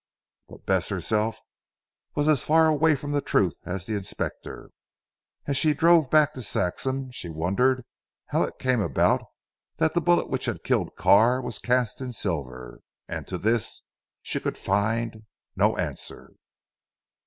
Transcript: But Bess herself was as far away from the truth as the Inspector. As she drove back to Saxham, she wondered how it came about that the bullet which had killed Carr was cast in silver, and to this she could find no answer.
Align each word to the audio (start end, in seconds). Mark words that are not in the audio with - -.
But 0.49 0.65
Bess 0.65 0.89
herself 0.89 1.39
was 2.15 2.27
as 2.27 2.41
far 2.43 2.65
away 2.65 2.95
from 2.95 3.11
the 3.11 3.21
truth 3.21 3.59
as 3.65 3.85
the 3.85 3.93
Inspector. 3.93 4.71
As 5.45 5.55
she 5.57 5.75
drove 5.75 6.09
back 6.09 6.33
to 6.33 6.41
Saxham, 6.41 7.11
she 7.11 7.29
wondered 7.29 7.85
how 8.29 8.41
it 8.41 8.57
came 8.57 8.81
about 8.81 9.21
that 9.77 9.93
the 9.93 10.01
bullet 10.01 10.27
which 10.27 10.45
had 10.45 10.63
killed 10.63 10.95
Carr 10.95 11.39
was 11.39 11.59
cast 11.59 12.01
in 12.01 12.13
silver, 12.13 12.79
and 13.07 13.27
to 13.27 13.37
this 13.37 13.83
she 14.23 14.39
could 14.39 14.57
find 14.57 15.27
no 15.55 15.77
answer. 15.77 16.31